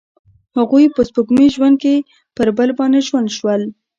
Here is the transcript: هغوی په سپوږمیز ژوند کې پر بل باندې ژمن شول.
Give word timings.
هغوی 0.57 0.85
په 0.95 1.01
سپوږمیز 1.09 1.51
ژوند 1.57 1.75
کې 1.83 1.95
پر 2.35 2.47
بل 2.57 2.69
باندې 2.79 2.99
ژمن 3.07 3.25
شول. 3.37 3.61